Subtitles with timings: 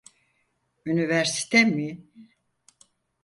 [0.85, 2.09] Üniversite mi?